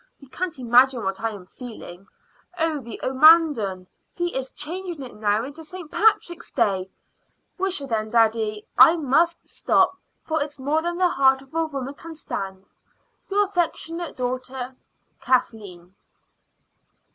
You 0.19 0.29
can't 0.29 0.57
imagine 0.57 1.03
what 1.03 1.21
I 1.21 1.29
am 1.29 1.45
feeling. 1.45 2.07
Oh, 2.57 2.81
the 2.81 2.99
omadhaun! 3.03 3.85
he 4.15 4.35
is 4.35 4.51
changing 4.51 5.05
it 5.05 5.13
now 5.13 5.43
into 5.43 5.63
'St. 5.63 5.91
Patrick's 5.91 6.49
Day,' 6.49 6.89
Wisha, 7.59 7.85
then, 7.85 8.09
daddy! 8.09 8.65
I 8.79 8.95
must 8.95 9.47
stop, 9.47 9.97
for 10.23 10.41
it's 10.41 10.57
more 10.57 10.81
than 10.81 10.97
the 10.97 11.07
heart 11.09 11.43
of 11.43 11.53
woman 11.53 11.93
can 11.93 12.15
stand. 12.15 12.67
Your 13.29 13.43
affectionate 13.43 14.17
daughter, 14.17 14.75
"KATHLEEN." 15.21 15.93